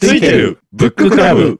[0.00, 1.58] ついてるブッククラブ。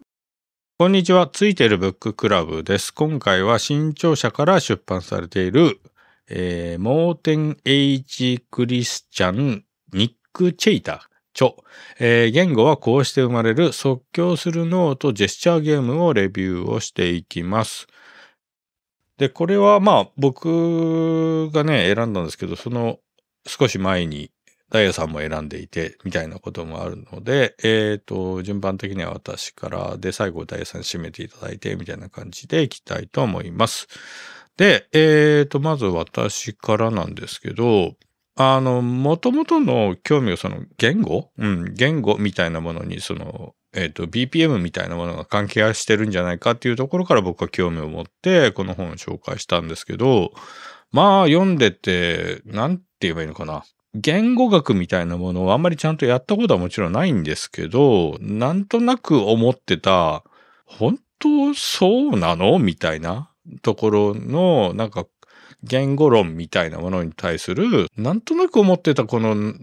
[0.79, 1.27] こんにちは。
[1.27, 2.95] ついてるブッククラブです。
[2.95, 5.81] 今回は新潮社から出版されている、
[6.31, 11.01] えー、モーテン・エイジ・クリスチャン・ニック・チェイター。
[11.35, 11.57] 著、
[11.99, 17.89] えー、言語はこうして生まれる即興する脳とジェスチャーゲームをレビューをしていきます。
[19.17, 23.01] で、これはまあ僕がね、選んだんですけど、その
[23.49, 24.31] 少し前に
[24.71, 33.89] ダイヤさんも選んでいて、みたいなこともあるので、えっ、ー、と、順番的には私からで、最後ダイヤさん締めていただいて、みたいな感じでいきたいと思います。
[34.59, 37.95] で、えっ、ー、と、まず私からなんですけど、
[38.37, 41.31] あの、元々の興味をその言語？
[41.39, 50.33] うん、言語みたいなものに、その、えっ、ー、と、BPM みたいなものが関係してるんじゃないかっていうところから僕は興味を持って、この本を紹介したんですけど、
[50.93, 53.65] まあ、読んでて、なんて言えばいいのかな。
[53.95, 60.25] 言語学みたいなものをあんまりちゃんとやったことはもちろんないんですけど、なんとなく思ってた、
[60.67, 63.31] 本当そうなのみたいな
[63.63, 65.07] ところの、なんか、
[65.65, 69.55] 言語論みたいなものに対する、なんとなく思ってたこの、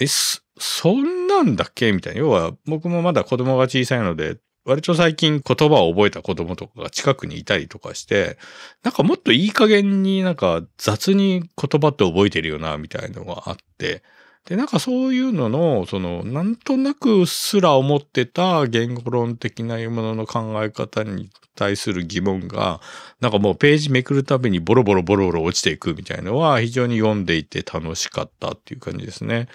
[0.00, 1.92] え、そんなんだっけ？
[1.92, 2.20] みたいな。
[2.20, 8.38] 要は、僕もまだ子供が小さいので、割と最近言葉を覚えた子供とかが近くにいたりとかして、
[8.82, 14.02] なんかもっといい加減になんか雑に言葉って覚えてるよな、みたいのがあって、
[14.46, 22.80] で、なんかそういうのの、その、なんとなくすら思ってた言語論的なものの考え方に対する疑問が、
[23.20, 29.48] なんかもうページめくるたびにボロボロボロボロ落ちていくみたいなのは非常に読んでいて楽しかったっていう感じですね。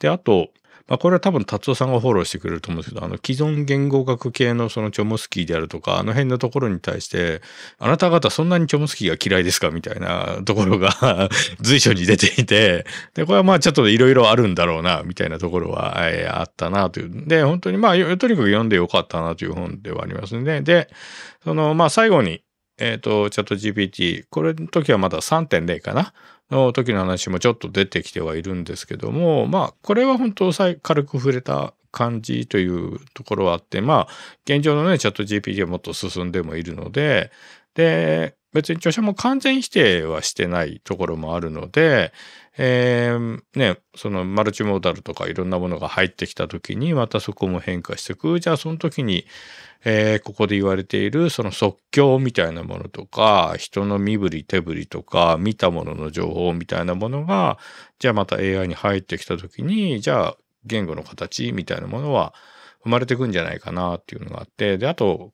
[0.00, 0.48] で、あと、
[0.96, 7.40] あ、これは多分達夫さんがフォローしてくれると思うんですけど、あの、既存言語学系のそのチョモスキーであるとか、あの辺のところに対して、
[7.78, 17.26] あなた方そんなにチョモスキーが嫌いですかみたいなところが 随所に出ていて、で、これはまあちょっといろいろあるんだろうな、みたいなところは、えー、あったなという。
[17.26, 20.60] で、本当にまあ、とにかく読んでよかったなという本ではありますね。
[20.60, 20.88] で、
[21.42, 22.42] その、まあ最後に、
[22.78, 26.12] えっ、ー、と、チャット GPT、これの時はまだ3.0かな
[26.52, 34.08] の時の話もちょっと出てきてはいるんですけども、まあ、これは本当軽く触れた感じというところはあって、まあ、
[34.44, 37.30] 現状のね、チャット GPT はもっと進んでもいるので、
[37.74, 42.12] で、別に著者も完全否定はしてないところもあるので、
[42.58, 48.40] えー、ね、そのマルチモーダルとかいろんなものが入ってきた時にまたそこも変化していく。
[48.40, 49.24] じゃあその時に、
[49.84, 57.58] えー、ここで言われているその即興みたいなものとか、人の身振り手振りとか、見たものの情報みたいなものが、
[57.98, 60.36] じゃあまた AI に入ってきた時に、じゃあ
[60.66, 62.34] 言語の形みたいなものは
[62.82, 65.32] 生まれてくんじゃないかなっていうのがあって、で、あと、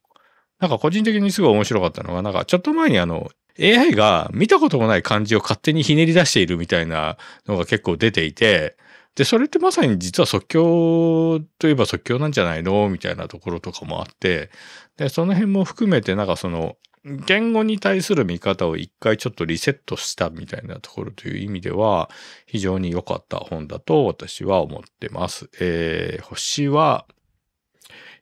[0.60, 3.30] なんか個人的にすごい面白かったのが、なんかちょっと前にあの、
[3.60, 8.76] AI が見たこともない漢字を勝手にひねり出しているみたいなのが結構出ていて、
[9.16, 14.50] で、それってまさに実は即興といえば即興なんじゃないのみたいなところとかもあって、
[14.96, 22.10] で、その辺も含めてなんかその、言語に対する見方を一回ちょっとリセットしたみたいなところという意味では、
[22.46, 25.50] 非常に良かった本だと私は思ってます。
[25.60, 27.06] えー、星は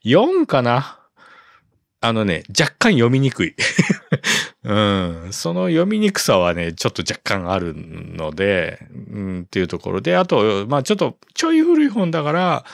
[0.05, 1.06] 4かな？
[2.06, 3.55] あのね、若干読みにくい。
[4.62, 5.28] うん。
[5.33, 8.78] その読みにくさはね、ちょっと若干あるので、
[9.11, 12.65] うん、っていうところで、あと、まあちょっとちょい古い本だから、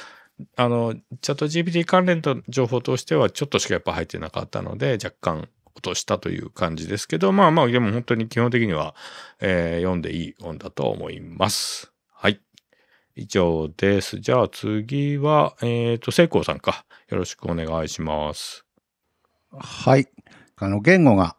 [0.56, 8.94] あの、チャット GPT 関連の情報としてはちょっとしかやっぱ入ってなかったので、若干落としたという感じですけど、まあまあ、でも本当に基本的には、
[9.40, 11.90] えー、読んでいい本だと思います。
[12.12, 12.38] はい。
[13.16, 14.18] 以上です。
[14.18, 16.84] じゃあ次は、えっ、ー、と、聖光さんか。
[17.08, 18.64] よろしくお願いします。
[19.58, 20.08] はい。
[20.56, 21.36] あの、言語が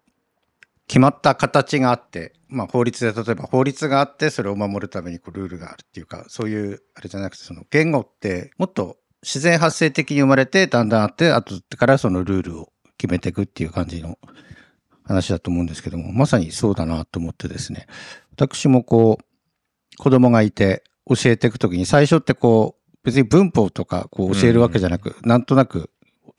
[0.87, 14.19] 決まった形があって、まあ法律で例えば法律があってそれを守るためにこうルールがあるっていうか、そういうあれじゃなくて、その言語ってもっと自然発生的に生まれてだんだんあって、後からそのルールを決めていくっていう感じの
[15.05, 17.87] 話だと思うんですけども、まさにそうだなと思ってですね、
[18.33, 25.89] 私もこう、子供がいて教えていくときに最初ってこう、別に文法とかこう教えるわけじゃなく、うん、なんとなく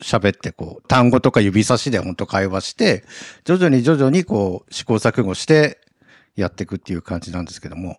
[0.02, 3.05] 喋ってこう、単語とか指差しで本当会話して、
[3.44, 5.81] 徐々に徐々にこう、試行錯誤して
[6.37, 7.99] やっていくっていう感じなんですけども、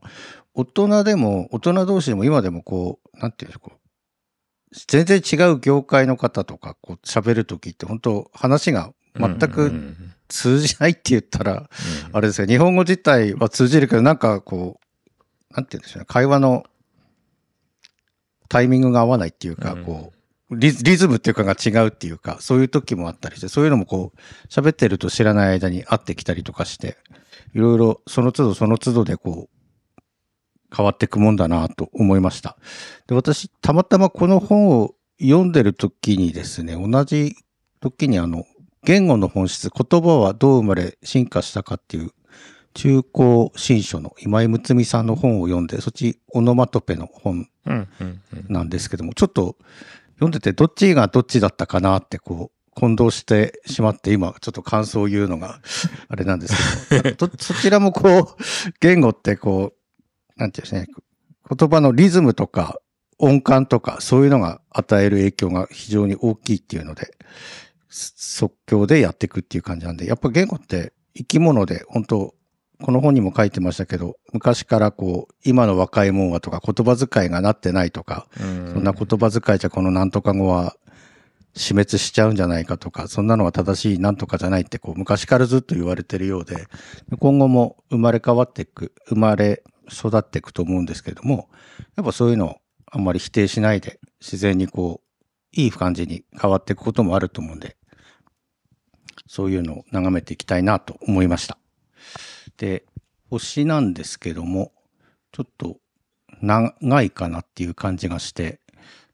[0.54, 3.72] 大人でも、大人同士でも今でもこう、なんていうんですか、
[4.88, 9.96] 全然違う業界の方とか、こう、喋るときって本当話が全く
[10.28, 11.70] 通じないって言ったら、
[12.12, 16.66] あれですよ、日本語自体は通じるけど、なんかこう、なんて言うんでしょうね、会話の
[18.50, 20.15] タイミングが合わないっていうか、こう、
[20.52, 26.98] リズムっていうかが違うっていうか、そういう時もあったりして、そういうのもこう、喋ってると知らない間に会ってきたりとかして、
[27.56, 30.02] いろいろその都度その都度でこう、
[30.76, 32.58] 変わっていくもんだなと思いました。
[33.08, 37.36] で、私、たまたまこの本を読んでる時にですね、同じ
[37.80, 38.46] 時にあの、
[38.84, 42.12] 言語の本質、言葉はどう生まれ進化したかっていう
[42.76, 47.50] 中高新書の今井睦美さんの本を読んで、そっちオノマトペの本
[48.50, 49.56] なんですけども、ちょっと
[50.16, 55.62] 読んでてどっちがどっちだったかなってこう、混同してしまって、今ちょっと感想を言うのが
[56.10, 58.26] あれなんですけど、 どそちらもこう、
[58.82, 59.74] 言語ってこ
[60.38, 60.88] う、なんていうんですね、
[61.50, 62.80] 言葉のリズムとか
[63.18, 67.18] 音感とかそういうのが与える影響が非常に大きいっていうので、
[67.90, 72.36] 即興でやっていくっていう感じなんで、やっぱ言語って生き物で本当
[72.82, 80.76] この本にも書いてましたけど、昔からこう、今の若いもんはとか言葉遣いがなってないとか、うんそんな言葉遣いじゃこのなんとか語は
[81.56, 86.68] 死滅しちゃうんじゃないかとか、そんなのは正しいなんとかじゃないってこう昔からずっと言われてるようで、
[87.20, 91.50] 今後も生まれ変わっていく、生まれ育っていくと思うんですけれども、
[91.96, 92.58] やっぱそういうのを
[92.92, 95.06] あんまり否定しないで自然にこう、
[95.58, 97.78] いい感じに変わっていくこともあると思うんで、
[99.28, 101.58] そういうのを眺めていきたいなと思いました。
[102.58, 102.86] で、
[103.30, 104.72] 星なんですけども、
[105.32, 105.78] ちょっと
[106.42, 108.60] 長いかなっていう感じがして、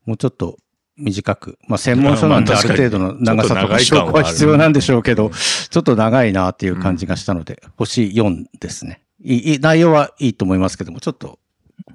[0.05, 0.57] もうちょっと
[0.97, 5.31] 短く、まあ専門書なんでまあある程度の長さとか証拠は必要なんでしょうけど、
[5.69, 9.01] ちょっと長いなっていう感じがしたので、星4ですね。
[9.23, 11.39] いいい内容はいいと思いますけども、ちょっと、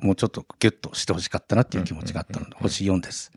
[0.01, 3.33] もうちょっとギュッとしてほしかったなっていう気持ちがあったので、星4です。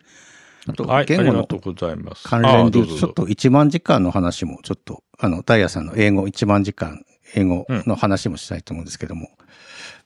[0.68, 2.28] あと、言語のりがとうございます。
[2.28, 7.04] 関連でちょっと1万時間の話も、ちょっと、あの、ダイヤさんの英語1万時間、
[7.36, 9.30] 英語の話もしたいと思うんですけども、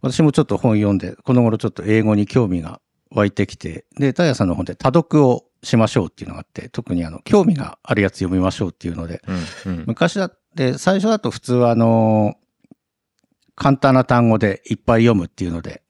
[0.02, 2.82] 私もちょっと本読んで、この頃ちょっと英語に興味が
[3.12, 9.22] 湧いてきて、で、ダイヤさんの本で多読をしましょうっていうのがあって、特にあの、興味があるやつ読みましょうっていうので、
[9.66, 9.84] うんうん。
[9.88, 12.36] 昔だって、最初だと普通はあの、
[13.56, 15.84] 簡単な単語でいっぱい読むっていうので、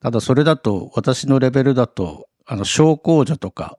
[0.00, 3.78] ただそれだと、私のレベルだと、あの、小公女とか、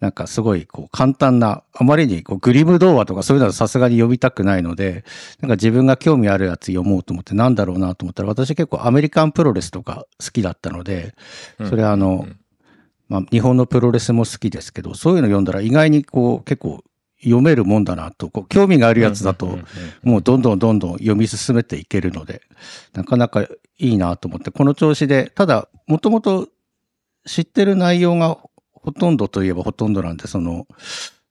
[0.00, 5.04] なんかすごいこう簡単な、あまりにこうグリム童話とかそういうのはさすがに読みたくないので、
[5.40, 11.14] なんか自分が興味あるやつ読もうと思ってなんだろうなと思ったら、私結構アメリカンプロレスとか好きだったので、
[11.68, 12.26] それはあの、
[13.08, 16.82] まあ日本のプロレスも好きですけど、そういうの読んだら意外にこう結構
[17.22, 19.58] 読めるもんだなと、こう興味があるやつだと、
[20.02, 22.42] もうどんどんどんどん読み進めていけるので、
[22.92, 23.48] なかなかい
[23.78, 26.48] いなと思って、この調子で、ただ、もともと
[27.24, 28.38] 知ってる内容が
[28.82, 30.66] ほとんどといえばほとんどなんで、その、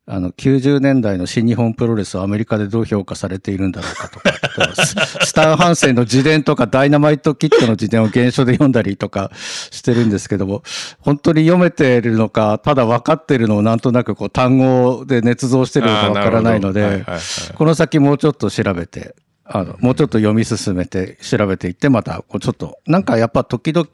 [0.07, 4.95] あの、90年代の新日本プロレスはアメリカでどう評価されているんだろうかとか、ス
[5.30, 10.63] スタン・ハンセンの自伝とかダイナマイト・キットの自伝を原書で読んだりとかしてるんですけども、
[11.00, 17.19] 本当に読めてるのか、ただ分かってるのをなんとなくこう単語で捏造してるのか分からないのではいはい、はい。
[17.53, 19.15] この先もうちょっと調べて、
[19.45, 23.86] あの、もうちょっと読み進めて調べていって、また、こうちょっと、なんかやっぱ時々、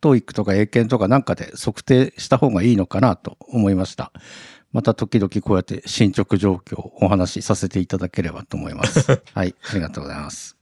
[0.00, 4.12] TOEIC とか英検とかなんかで測定した方がいいのかなと思いました。
[4.72, 9.22] また時々こうやって進捗状況をお話しさせていただければと思います。
[9.34, 10.56] はい、ありがとうございます。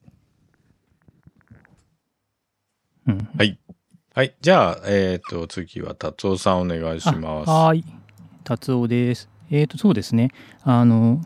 [3.07, 3.59] うんはい。
[4.15, 4.35] はい。
[4.41, 7.51] じゃあ、えっ、と、次は達夫さんお願いします。
[7.51, 7.85] あはーい。
[8.45, 9.29] 達夫です。
[9.51, 10.31] えっ、と、そうですね。
[10.63, 11.21] あの、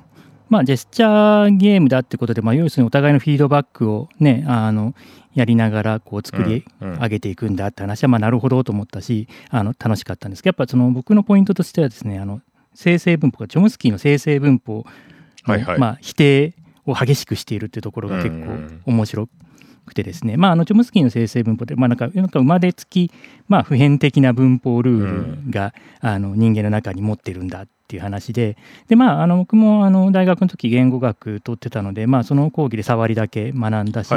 [0.51, 4.95] まあ、ジェスチャーゲームだってことで、まあ、要するにお互いのフィードバックをね、あの、
[5.35, 12.41] やりながら、こう、作り上げていくんだって話は、まあ、なるほどと思ったし、あの、楽しかったんですけど、やっぱその、僕のポイントとしてはですね、あの、
[12.75, 14.85] 生成文法、チョムスキーの生成文法
[15.47, 15.79] の、はいはい。
[15.79, 16.55] まあ、否定
[16.87, 19.31] を激しくしているっていうところが結構面白く
[19.95, 23.11] てですね、まあ、あのチョムスキーの生成文法で、まあ、なんかなんか生まれつき、
[23.49, 28.57] まあ、普遍的な文法ルールが、あの人間の中に持ってるんだっていう話で
[28.87, 34.15] で、まあ、あの僕もあの大学の時言語学取ってたので、まあ、その講義で触りだけ学んだし、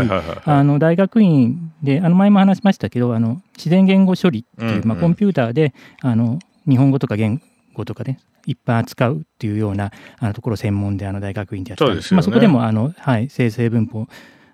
[0.80, 4.88] 大学院であの前も話しましたけどあの自然言語処理っていう、うんうん。
[4.88, 6.39] まあ、コンピューターであの
[6.70, 7.42] 日本語とか言
[7.74, 12.10] 語とかね一般扱うっていうようなあのところを専門であの大学院でやってたんです。
[12.10, 12.18] そね。
[12.18, 14.08] まあ、そこでもあの、はい、生成文法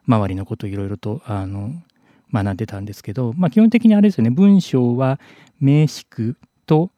[0.09, 1.71] 周りのことをいろいろとあの
[2.33, 5.19] 学んでたんですけど、まあ、基本的にあれですよね文章は
[5.59, 6.35] 名詞句
[6.65, 6.91] と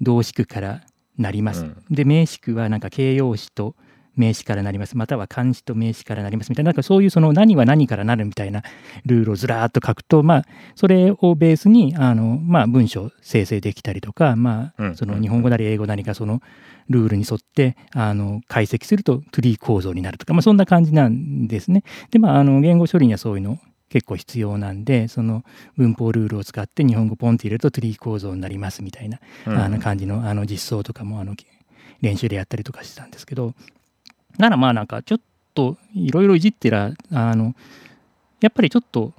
[0.00, 0.80] 動詞句から
[1.18, 1.64] なります。
[1.64, 3.76] うんで名詞句はなんか形容詞と
[4.16, 4.96] 名詞からなります。
[4.96, 6.50] または漢詞と名詞からなります。
[6.50, 8.62] みたいななんかそういうその何は何からなるみたいな
[9.06, 10.44] ルールをずらーっと書くとまあ
[10.74, 16.40] それをベースにあの、まあ、文章生成できたりとか、まあ、うんその日本語なり英語なりがその
[16.88, 21.82] ルールに沿ってあの解析するとトゥリー構造になるとか、まあ、そんな感じなんですね。
[22.10, 25.44] でまああの言語処理にはそういうの結構必要なんでその
[25.76, 29.56] 文法ルールを使って日本語ポンって入れるとトゥリー構造になりますみたいなうん。
[29.56, 31.34] あの感じのあの実装とかもあの
[32.00, 33.54] 練習でやったりとかしてたんですけど
[34.38, 35.20] ならまあなんかちょっ
[35.54, 37.54] といろいろいじってらあの
[38.40, 39.12] やっぱりちょっと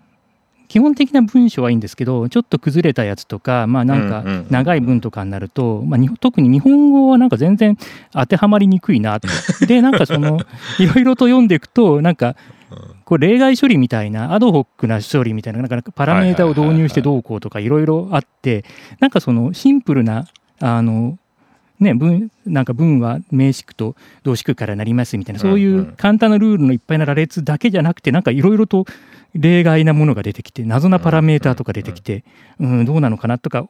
[0.68, 7.78] 基本的な文章はいいんですけどちょっと崩れたやつとかまあなんか長い文とかになると、まあ、に特に日本語はなんか全然
[8.12, 9.28] 当てはまりにくいなと。
[9.68, 10.40] でなんかその
[10.80, 12.36] いろいろと読んでいくとなんか
[13.06, 18.66] こう例外処理みたいなアドホックな処理みたいななんかパラメータを導入してどうこうとかいろいろあって
[19.00, 20.26] なんかそのシンプルな
[20.60, 21.18] あの
[21.80, 28.86] ね文なんか文は名詞句と動詞句からなりますみたいなそういんううん簡単なルールのいっぱいな羅列だけじゃなくてなんかいろいろと
[29.34, 32.24] 例外なものが出てきて謎なパラメーターとか出てきて
[32.60, 33.68] うんどうなのかなとか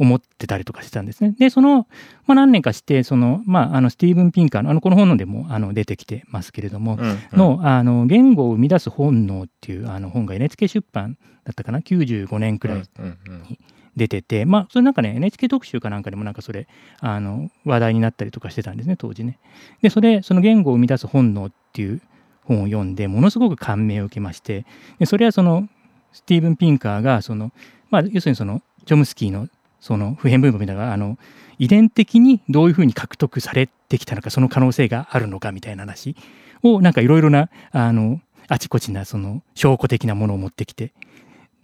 [0.00, 1.34] 思ってたりとかしてたんですね。
[1.38, 1.86] でその、
[2.26, 6.98] まあ、何年かしてその、まあ、あのスティーブン・ピンカーのあのこの本でもあの出てきてますけれども、
[7.34, 12.82] のあの言語を生み出す本能っていうあの本が NHK 出版だったかな？95年くらい
[13.96, 16.68] 出てて、まあそれなんかね NHK 特集かなんかでもなんかそれ
[17.00, 19.38] あの話題になったりとかしてたんですね当時ね。
[19.82, 22.00] でそれその言語を生み出す本能っていう
[22.44, 24.64] 本を読んでものすごく感銘を受けまして
[24.98, 25.68] でそれはその
[26.12, 27.52] スティーブン・ピンカーがその、
[27.90, 29.48] まあ、要するにそのチョムスキーの
[29.80, 31.18] その普遍分布みたいなのがあの
[31.58, 36.16] 遺伝的にどういうふうに獲得されてきたのかその可能性があるのかみたいな話
[36.62, 40.92] をなんかいろいろなあのあちこちなその証拠的なものを持ってきて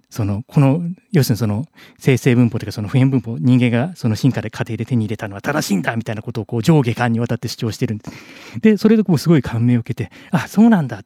[0.09, 1.67] そのこの要するにその
[1.99, 8.61] 生成文法というかその普遍文法人間がその進化で過程で手に入れたのは正しいんだみたいなことをこう上下間にわたって主張してるんです。
[8.61, 11.05] でそれでこうすごい感銘を受けてあそうなんだっ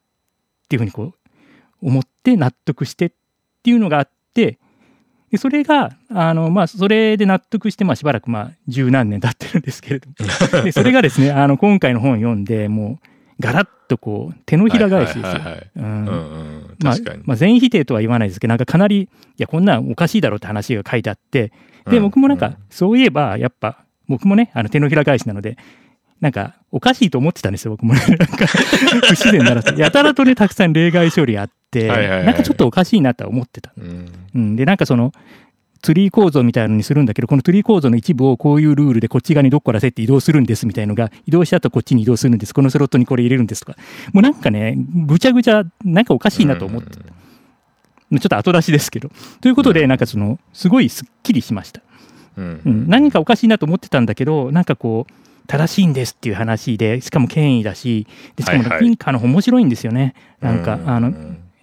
[0.68, 1.14] ていうふうにこう
[1.82, 3.12] 思って納得してっ
[3.62, 4.58] ていうのがあって
[5.30, 13.06] でそれがあのまあそれで納得してまあしばらくまあ十何年経ってるんですけれどもでそれがですねあの今回の本を読んでもう
[13.40, 15.22] ガラッとこう手のひら返しですよ。
[15.74, 16.96] まあ。
[17.24, 21.52] まあ、全否定とは言わないですけどなんかかなりいやこんなんおかしいだろうって話が書いてあって
[21.86, 22.02] でうん。
[22.04, 22.56] 僕もなんかうん。
[22.70, 25.58] そういえばやっぱ僕もねあの手のひら返しなので
[26.20, 28.00] なんかおかしいと思ってたんですよ僕もね。
[28.06, 33.72] なんか不自然だなとやたらとねたくさん例外処理あってなんかちょっとおかしいなとは思ってた。
[33.76, 34.12] うん。
[34.34, 35.12] うん、でなんかその
[35.82, 42.54] ツリー構造みたいなのにするんだけどこのツリー構造の一部をこういうルールでこっち側にどっからせって移動するんですみたいのが移動した後こっちに移動するんです。
[42.54, 43.78] このスロットにこれ入れるんですとか。
[44.12, 46.98] もうなんかねぐちゃぐちゃなんかおかしいなと思って。
[46.98, 49.10] た、ちょっと後出しですけど
[49.40, 51.80] ということでなんかそのすごいすっきりしました、
[52.36, 52.62] うん。
[52.64, 55.12] うん、何かおかしいなと思ってたんだけどなんかこう
[55.46, 58.06] 正しいんですっていう話でしかも権威だし
[58.36, 58.80] でしかもはいはい。
[58.80, 61.12] ピンカーの方面白いんですよね、なんかうあの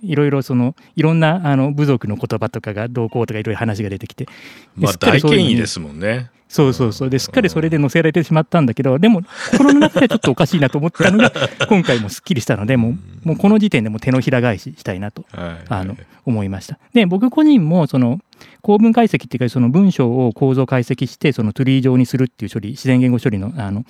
[0.01, 4.25] いろいろそのいろんなあの部族の言葉とかがどうこうとかいろいろ話が出てきて。
[4.25, 4.32] で
[4.77, 6.32] まあ大権威ですもんね。
[6.50, 7.10] そうそうそう。
[7.10, 11.32] ですっかりそれで載せられてしまったんだけどでも心の中ではちょっとおかしいなと思ったのが
[11.68, 15.66] 今回もすっきりしたのでもうもうこの時点でもう手のひら返ししたいなとはい。
[15.68, 16.80] あの思いました。
[16.94, 18.20] で僕個人もその
[18.62, 23.84] 構文解析っていうかその文章を構造解析してそのトゥリー状にするっていう処理自然言語処理のあの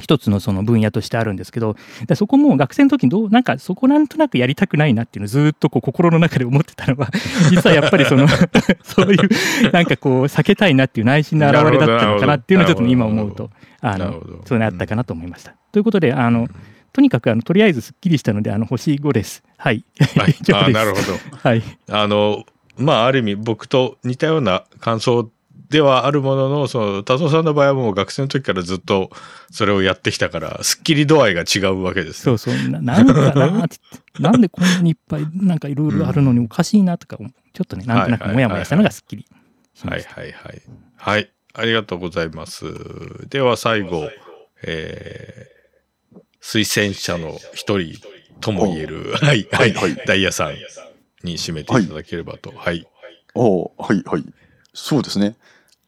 [0.00, 7.10] 一つのその分野としてあるんですけどでそこも学生の時にどうなんかそこなんとなくやりたくないなっていうのをずっとこう心の中で思ってたのは
[7.50, 8.26] 実はやっぱりその
[8.82, 15.54] そういうなんかこう避けたいなっていう内心の表れだったのかなっていうのをちょっと今思うとあのそうなったかなと思いました。
[15.72, 16.48] ということであの
[16.92, 19.42] とにかくあのとりあえずすっきりしたのであの星5です。
[19.56, 19.84] はい。
[20.72, 21.18] なるほど。
[21.42, 21.62] はい。
[21.90, 22.44] あの、
[22.76, 25.30] まあ、ある意味、僕と似たような感想
[25.72, 29.10] ではあるものの、その、田野さんの場合はもう学生の時からずっと
[29.50, 32.36] それをやってきたから、スッキリ度合いが違うわけですね。
[32.36, 33.78] そうそう、ななんかなって、
[34.18, 37.26] なんでこんなにいっぱいなんかいろいろあるのにおかしいなとか、ちょ
[37.62, 39.26] っとね、なんとなくモヤモヤしたのがすっきり
[39.74, 40.20] しまはいした。
[40.20, 40.62] はいはい。
[40.96, 41.30] はい。
[41.54, 42.64] ありがとうございます。
[43.28, 44.10] では最後、
[44.64, 47.98] えー、推薦者の一人
[48.40, 50.54] とも言える、はい、ははいい、はいダイヤさん
[51.24, 52.52] に締めていただければと。
[52.54, 52.86] はい。
[53.34, 54.24] おはいはい。
[54.74, 55.36] そうですね。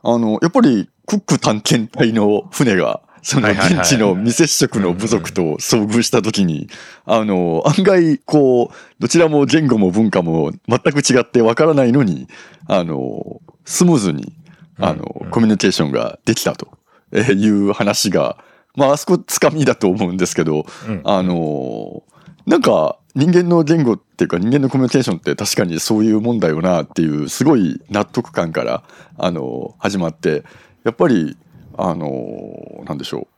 [0.02, 6.68] あの、やっぱりクック探検隊の船が、その現地の未接触の部族と遭遇したときに、
[7.06, 12.28] あの、案外、こう、どちらも言語も文化も全く違ってわからないのに、
[12.68, 14.34] あの、スムーズに、
[14.78, 16.68] あの、コミュニケーションができたと
[17.16, 18.36] いう話が、
[18.76, 21.00] まあ、あそこつかみだと思うんですけど、うん。
[21.04, 22.02] あの
[22.46, 28.82] なんか人間の言語っていうか人間のコミュニケーションって確かにそういうもんだよなっていうすごい納得感から
[29.16, 30.44] あの始まって
[30.84, 31.36] やっぱり
[31.76, 33.28] あのなんでしょ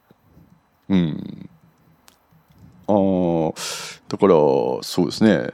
[0.88, 0.94] う。
[0.94, 1.48] うん。
[2.88, 3.54] ああ
[4.08, 4.34] だから
[4.82, 5.50] そうですね。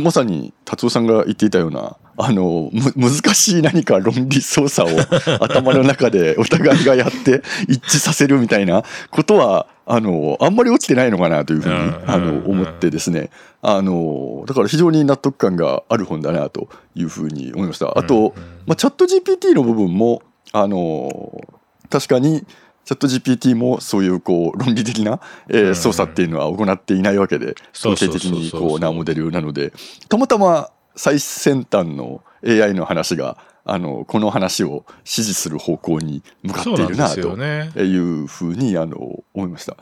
[0.00, 4.98] まさに達夫さんが言っていたようなあのむ難しい何か論理操作を
[5.40, 12.02] 頭の中でお互いがやって一致させるみたいなことはあのあんまり起きてないのかなというふうにうん。
[12.06, 13.30] あの思ってですね。
[13.62, 17.96] あのだから非常に納得感がある本だなというふうに思いました。
[17.96, 18.34] あと、
[18.66, 21.40] まあ、チャット GPT の部分もあの
[21.88, 22.44] 確かに
[22.84, 29.72] チャット GPT もそういうこう論理的な、え操作っていうのは行っていないわけで統計的にこうなモデルなので
[30.08, 37.70] たまたま最先端の AI の話があのこの話を支持する方向に向かっているなとね。
[37.76, 39.76] いうふうにあの思いました。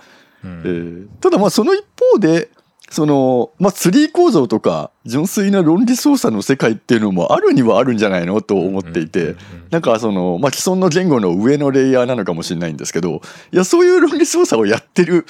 [0.45, 2.51] うんえーただまあその一方で
[2.91, 9.37] その、まあ、ツリー構造とか純粋な論理操作の世界っていうのもあるにはあるんじゃないのと思っていて、
[9.71, 15.25] なんかその、まあ、既存の言語の上のレイヤーなのかもしれないんですけどいやそういう論理操作をやってる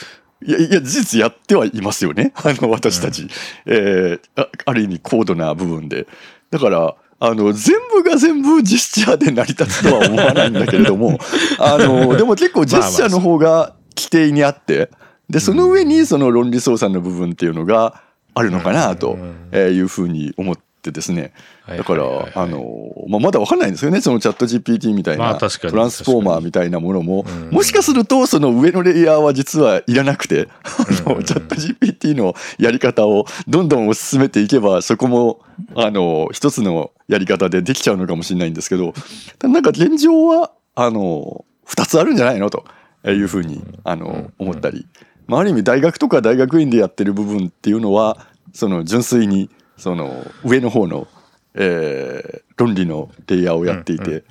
[0.47, 2.33] いやいや事実やってはいますよね。
[2.37, 3.29] あの私たち、
[3.67, 6.07] えーあある意味高度な部分で。
[6.51, 11.19] だからあの全部が全部ジェスチャーで成り立つとは思わないんだけれども
[11.61, 14.91] あのでも結構ジェスチャーの方が規定にあって
[15.29, 18.03] でその上にその論理操作の部分っていうのが
[18.35, 19.19] あるのかなと
[19.53, 21.33] えーいうふうに思ってですね
[21.69, 27.51] だから、あの、まあ、まだわかんないんですよねそのチャット GPT みたいな、まあトランスフォーマーみたいなものも、うん。
[27.51, 31.17] もしかするとその上のレイヤーは実はいらなくて、あうん。
[31.19, 35.41] のチャット GPT のやり方をどんどん推し進めていけばそこも
[35.75, 38.95] あの一つのやり方でできちゃうのかもしれないんですけど
[39.43, 42.65] なんか現状はあの2つあるんじゃないのと
[43.05, 44.87] いうふうにあの思ったり、
[45.27, 51.09] まあ、ある意味大学とか大学院でやってる部分っていうのはその純粋にその上の方の、
[51.55, 54.23] えー論理のレイヤーをやっていて、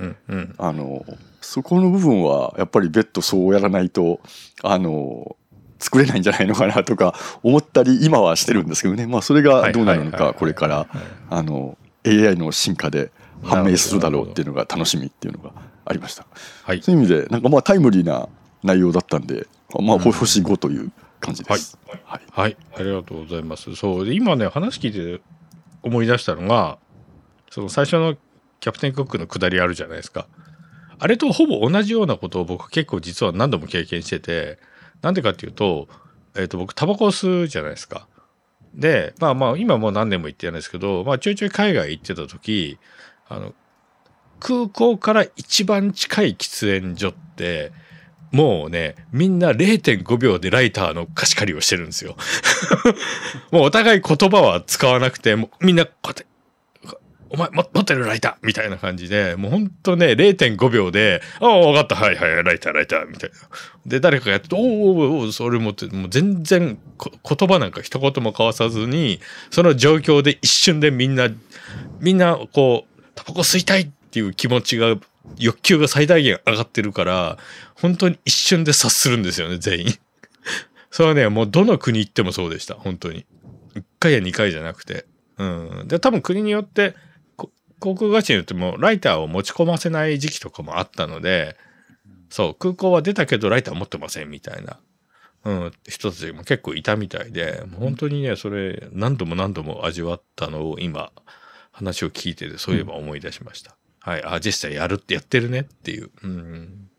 [0.60, 1.03] あの
[1.41, 4.20] そこの部分はやっぱり別途そうやらないと
[4.62, 5.36] あの
[5.79, 9.08] 作れないんじゃないのかなとか思ったり今はしてるんですけどね。
[9.08, 10.27] まあそれがどうなるのかはいはいはい。
[10.27, 10.88] はいこれから
[11.29, 13.12] あの AI の進化で
[13.44, 15.51] 判明するだろうっていうのが楽しみっていうのが
[15.86, 16.27] ありました。
[16.63, 16.84] はい。
[16.84, 18.29] そういう意味でなんかまあタイムリーな
[18.62, 19.48] 内容だったんで
[19.82, 21.79] まあ星5という感じです。
[22.06, 22.22] はい。
[22.32, 23.75] はい、ありがとうございます。
[23.75, 24.06] そう。
[24.06, 25.22] で今ね話聞いて
[25.83, 26.77] 思い出したのが
[27.50, 28.15] その最初の
[28.59, 30.27] キャプテンクックの下りあるじゃないですか。
[31.00, 34.59] あれとほぼ同じようなことを僕結構実は何度も経験してて
[35.01, 35.88] なんでかっていうと,、
[36.36, 38.07] えー、と僕タバコを吸うじゃないですか。
[38.74, 42.77] でまあまあ今もう何年も行ってるんですけど、まあ、ちょいちょい海外行ってた時
[43.27, 43.53] あの
[44.39, 47.71] 空港から一番近い喫煙所って
[48.31, 52.15] もうね、みんな0.5秒でライターの貸し借りをしてるんですよ。
[53.51, 56.25] もうお互い言葉は使わなくて、もうみんなこうやって、
[57.32, 63.36] お前持ってるライターみたいな感じで、もうほんとね、0.5秒で、ああ、わかった、はいはい、ライター、ライター、みたいな。
[63.86, 69.19] で、誰かがやってて、おおおそれ持って、もう全然言葉なんか一言も交わさずに、
[69.51, 71.30] その状況で一瞬でみんな、
[71.99, 74.95] みんなこう、タバコ吸いたいっていう気持ちが、
[75.38, 77.38] 欲求が最大限上がってるから、
[77.76, 79.88] 本当に一瞬で察するんですよね、全員。
[80.92, 83.26] それはね、もうどの国行ってもそうでした、本当に。
[83.76, 85.06] 1回や2回じゃなくて。
[85.38, 85.46] う
[85.84, 85.88] ん。
[85.88, 86.96] で、多分国によって、
[87.80, 91.56] 航空会社によってもライターを持ち込ませない時期とかもあったので、
[92.30, 94.80] そう、空港は出たけどライター持ってませんみたいな、
[95.46, 101.12] うん、人たちも結構いたみたいで、もう本当にね、それ何度も何度も味わったのを今、
[101.72, 103.79] 話を聞いてて、そういえば思い出しました。
[103.99, 104.23] はい。
[104.23, 106.09] あ、実際やるってやってるねっていう。
[106.23, 106.89] うん。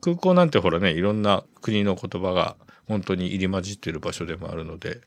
[0.00, 2.56] 空港なんてほらね、いろんな国の言葉が
[2.88, 5.00] 本当に入り混じってる場所でもあるので、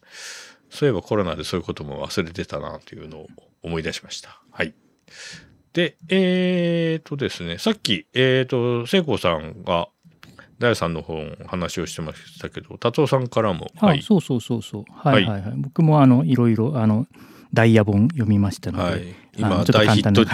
[0.70, 3.28] そういえばコロナでそういうことも忘れてたなというのを
[3.64, 4.42] 思い出しました。
[4.52, 4.74] はい。
[5.74, 9.90] で、えーとですね、さっき、えーと、聖子さんが、
[10.60, 14.02] ダイさんの本話をしてましたけど、達夫さんからも、あ、はい。
[14.02, 14.84] そうそうそうそう。
[14.90, 15.54] はいはいはい。
[15.56, 17.08] 僕もあのいろいろあの
[17.54, 19.02] ダイヤ本読みましたので、はい。
[19.02, 19.04] あ
[19.38, 20.26] 今、のちょっと大ヒット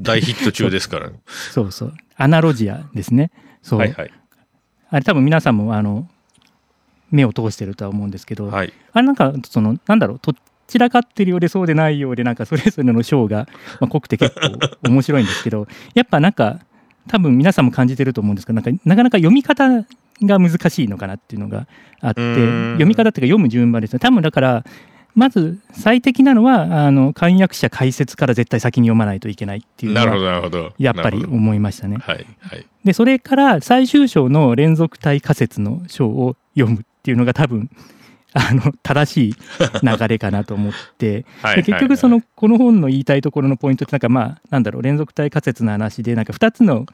[0.00, 1.10] 大ヒット中ですから。
[1.26, 1.94] そうそう。
[2.16, 3.30] アナロジアですね。
[3.62, 3.78] そう。
[3.78, 4.10] はいはい。
[4.90, 6.08] あれ多分皆さんもあの
[7.10, 8.72] 目を通してるとは思うんですけど、はい。
[8.92, 10.34] あれなんかそのなんだろうど
[10.66, 13.48] ちらかってるようでそうでないようでなんかそれぞれの章が、
[13.80, 16.60] まあ、濃くて結構面白いんですけど やっぱなんか
[17.08, 19.68] 多分皆さんも感じてると思うんですけどなんかなかなか読み方
[20.22, 21.68] が難しいのかなっていうのが
[22.00, 24.64] あって読み方っていうか読む順番ですね多分だから
[25.16, 30.74] まず最適なのはあの漢訳者解説から絶対先に読まないといけないっていうのなるほど、はなるほど。
[30.78, 31.96] やっぱり思いましたね。
[31.96, 32.26] はい。
[32.40, 32.66] はい。
[32.84, 37.70] でそれから最終章の連続体仮説の章を読むっていうのが多分
[38.34, 39.34] あの正しい
[39.82, 41.56] 流れかなと思って はい。
[41.56, 46.84] で結局そのこの本の言いたいところのポイントってなんかまあなんだろう連続体仮説の話でなんか2つの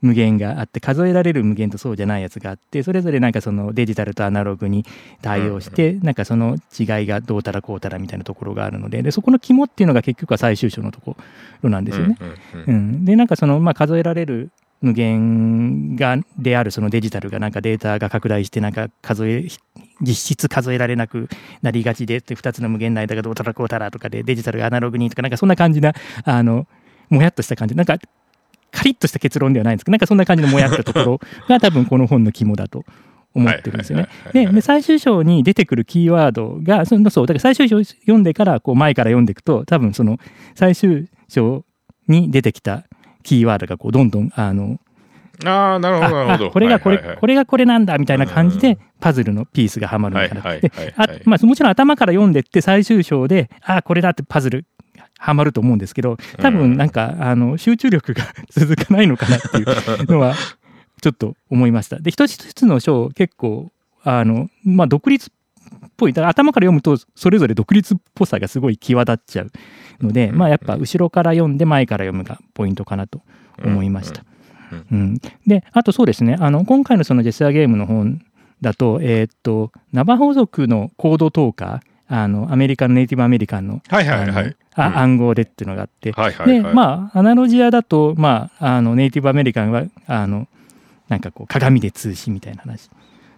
[0.00, 4.84] 無限があって数えられる無限とそうじゃないやつがあってそれぞれなんかそのデジタルとアナログに
[5.22, 11.16] 対応してなんかその違いがどうたらこうたらみたいなところがあるのででそこの肝っていうのが結局は最終章のとこ
[11.62, 12.16] ろなんですよね。
[13.04, 19.48] でなんかその、まあ、数えられる無限がであるそのデジタルがなんかデータが拡大してなんか数え
[20.00, 21.28] 実質数えられなく
[21.62, 26.68] なりがちでって2つの無限の間がどうたらこうたらとかでデジタルがアナログにとかなんかそんな感じなあの
[27.10, 27.74] もやっとした感じ。
[27.74, 27.98] なんか
[28.70, 32.84] カリッとした結論ではないんですけどなんかそんな感じのもやったところが多分この本の肝だと
[33.34, 34.08] 思ってるんですよね。
[34.32, 40.18] でで最終章に出てくるキーワードがそのそうだから最終章読んでからこう前から読んでいくと多分その
[40.54, 41.64] 最終章
[42.08, 42.84] に出てきた
[43.22, 44.78] キーワードがこうどんどんあの
[45.44, 46.46] ああ、なるほど、なるあほど。
[46.48, 47.20] あこれがこれ、はいはいはい。
[47.20, 51.16] これがこれなんだみたいな感じうんでパズルのピースがはまるのかな、はいはいではいはい。
[51.16, 54.66] あまあ、もちろん頭から読んでって最終章であこれだってパズル
[55.18, 60.34] はまると思うんですけど多分なんか、あの集中力が 続かないのかなっていうのは
[61.02, 61.98] ちょっと思いました。
[61.98, 63.70] で一つ一つの章結構
[64.02, 66.12] あの、まあ、独立っぽい。
[66.12, 69.50] だから頭から読むとそれぞれ独立っぽさがすごい際立っちゃう
[70.00, 73.22] ので、まあ、やっぱ後ろから読んで前から読むがポイントかなと
[73.62, 74.24] 思いました。
[74.92, 76.36] うん、であとそうですね。
[76.38, 78.20] あの今回のそのジェスアゲームの本
[78.60, 84.56] だと,、えーっとナバホ族のコードトーカーあのアメリカのネイティブアメリカンのはいはいはい。
[84.74, 86.62] あ暗号でっていうのがあって、はいはいはい。
[86.62, 90.48] でまあアナロジアだと、まあ、あのネイティブアメリカンはあの
[91.08, 92.90] なんかこう鏡で通信みたいな話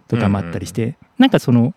[0.08, 1.74] とかもあったりして、なんかその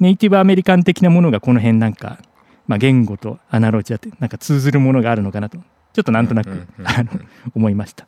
[0.00, 2.18] ネイティブアメリカン的なものがこの辺なんか、
[2.66, 5.58] まあ、言語とアナロジアってなんか通ずるものがあるのかなと
[5.92, 7.10] ちょっとなんとなく、うんうんうんあの
[7.54, 8.06] 思いました。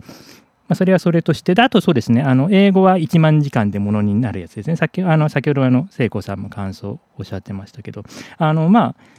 [0.66, 2.22] まあ、それはそれとしてであとそうですね。
[2.22, 4.77] あの英語は1万時間でものになるやつですね。
[4.77, 8.03] さっきあの先ほどあの聖子さんも感想をおっしゃってましたけど。
[8.38, 9.14] あのまあ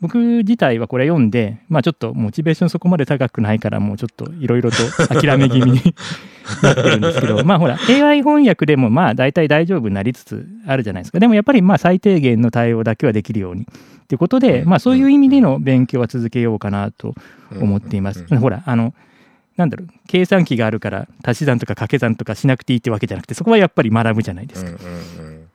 [0.00, 4.76] 僕自体はこれ読んで、まあ、ちょっとモチベーションそこまで高くないからもうちょっといろいろと
[5.08, 5.94] 諦め気味に
[6.62, 7.44] なってるんですけど。
[7.44, 11.18] まあほら AI 翻訳でもまあ大体大丈夫になりつつあるじゃないですか。
[11.18, 13.62] でもやっぱりまあ最低限の対応だけはできるように。
[13.62, 13.66] っ
[14.10, 17.14] ていうことで、まあ、そういう意味での勉強は続けようかなと
[17.60, 18.26] 思っています。
[18.28, 18.38] うん。
[18.38, 18.92] ほらあの
[19.60, 24.70] なんだろう計算機があるから足し算とか掛け算とかしなくていいってわけじゃなくてそこはやっぱり学ぶじゃないですか。
[24.70, 25.50] うんうんうん。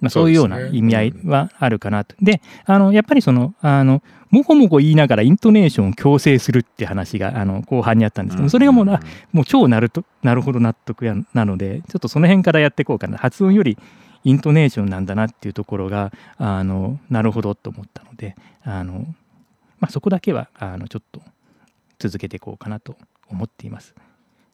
[0.00, 2.14] まあ、そういうような意味合いはあるかなと。
[2.22, 9.00] であのやっぱりそのあのもごもご言いながらイントネーションを強制するって話があの後半にあったんですけどそれがもうな
[9.32, 13.18] もう超なるとなるほど納得やなのでちょっとその辺からやっていこうかな。
[13.18, 13.76] 発音より
[14.22, 19.06] イントネーションなんだなっていうところがあのなるほどと思ったのであの、
[19.80, 21.22] まあ、そこだけはあのちょっと
[21.98, 22.96] 続けていこうかなと
[23.28, 23.94] 思っています。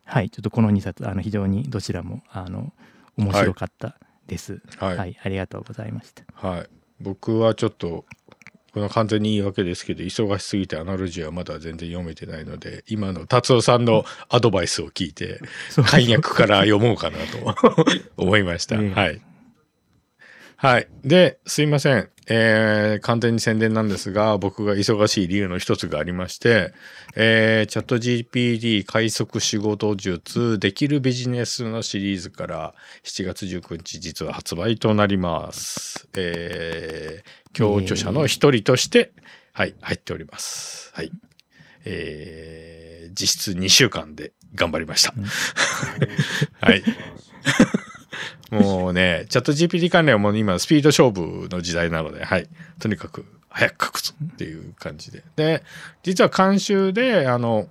[0.05, 2.73] はいちょっとこの2冊あの非常にどちらもあの
[3.17, 4.61] 面白かったです。
[4.79, 6.25] はいはい、ありがとうございました。
[6.35, 6.69] はい。
[7.01, 8.05] 僕はちょっと、
[8.73, 15.41] この完全に言い訳ですけど、忙しすぎてアナロジーはまだ全然読めてないので、今の達夫さんのアドバイスを聞いて、
[15.87, 17.55] 簡約から読もうかなと
[18.17, 18.77] 思いました。
[18.77, 19.21] ええはい。
[20.57, 20.89] はい。
[21.05, 22.09] で、すいません。
[22.27, 26.73] えー、完全に宣伝なんですが、僕が忙しい理由の一つがありまして、
[27.17, 36.09] えー、チャット GPT 快速仕事術できるビジネスのシリーズから7月19日実は発売となります。
[36.17, 39.13] えー、共著者の一人として、
[39.53, 40.93] はい、入っております。
[40.95, 41.13] はい。
[41.85, 45.13] えー、実質2週間で頑張りました。
[46.61, 46.83] はい。
[48.61, 52.49] もうね、チャット GPT 関連はもう今スピード勝負の時代なので、はい。
[52.79, 55.23] とにかく早く書くぞっていう感じで。
[55.37, 55.63] で、
[56.03, 57.69] 実は監修で、あの、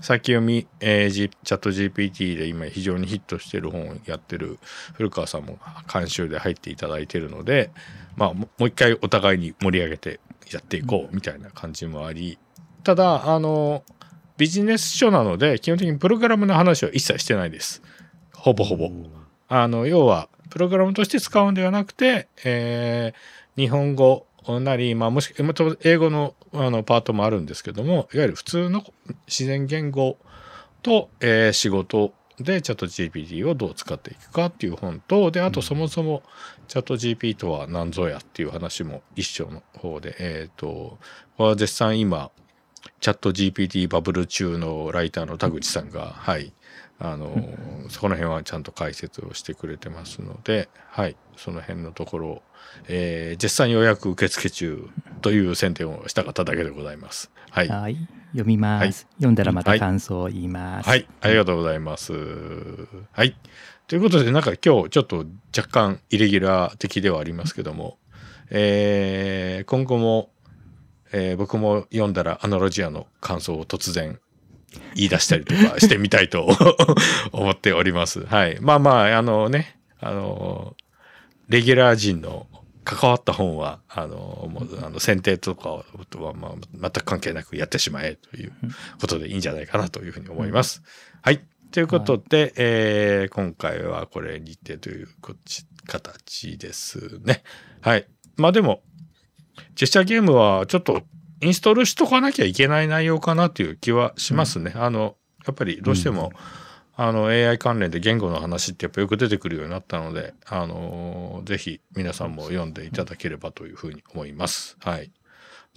[0.00, 4.58] 先読み、えー G- チャット GPT で今非常にヒットしてる本をやってる
[4.94, 5.58] 古川さんも
[5.92, 7.70] 監修で入っていただいてるので、
[8.16, 10.20] まあもう一回お互いに盛り上げて
[10.52, 12.38] やっていこうみたいな感じもあり、
[12.84, 13.82] ただ、あの、
[14.36, 17.82] ビジネス書なので、基本的にプログラムの話は一切してないです。
[18.32, 18.88] ほぼほぼ。
[19.48, 28.84] あの、要は、プログラムとして使うんではなくて、えー日本語なり、まあ、もし、また英語のあのパートもあるんですけども、いわゆる普通の
[29.26, 30.16] 自然言語
[30.80, 36.22] と、えー仕事でチャット GPT をどう使っていくかっていう本と、で、あとそもそも
[36.68, 40.98] チャット GPT とは何ぞやっていう話も一章の方で、えっ、と、
[41.36, 42.30] これは絶賛今、
[43.00, 46.52] チャット GPT バブル中のライターの田口さんが、はい、
[47.00, 47.32] あの、
[47.90, 52.42] そこの辺はちゃんと解説をしてくれてますので、はい、その辺のところを、
[52.88, 54.88] えー絶賛予約受付中
[55.22, 57.30] という宣伝をした方だけでございます。
[57.50, 57.68] はい。
[57.68, 57.96] はい、
[58.32, 60.88] 読みます、はい読んだらまた感想を言います。
[60.88, 62.12] はい、ありがとうございます。
[63.12, 63.36] はい。
[63.86, 65.24] ということで、なんか今日ちょっと
[65.56, 67.96] 若干イレギュラー的ではありますけども、
[68.50, 70.30] えー今後も、
[71.12, 74.18] えー僕も読んだらアナロジアの感想を突然
[74.94, 76.48] 言い出したりとかしてみたいと
[77.32, 78.24] 思っております。
[78.26, 78.58] はい。
[78.60, 80.76] まあまあ、あのね、あの、
[81.48, 82.46] レギュラー陣の
[82.84, 88.52] 関わった本は、あの、もう、あの、選定とかとは、まあ、全く関係なくやってしまえという
[89.00, 90.82] ことでいいんじゃないかなというふうに思います。
[91.22, 91.40] はい。
[91.70, 97.42] ということで、えー今回はこれにてというこっち形ですね。
[97.82, 98.08] はい。
[98.36, 98.82] まあでも、
[99.74, 101.02] ジェスチャーゲームはちょっと
[101.40, 104.72] インストールしとかなきゃいけない内容かなという気はしますね。
[104.74, 106.32] あの、やっぱりどうしても、
[107.00, 114.76] あの AI 関連で言語の話ってやっぱよく出てくるようになったので、あのぜひ皆さんも読んでいただければというふうに思います。
[114.80, 115.12] はい。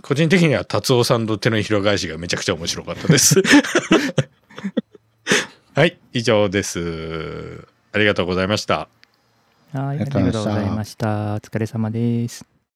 [0.02, 3.44] 個人的には達夫さんの手のひら返しがめちゃくちゃ面白かったです。
[5.76, 7.68] はい、以上です。
[7.94, 8.90] ありがとうございました。
[9.74, 11.36] はい、ありがとうございました。
[11.36, 12.51] お疲れ様です。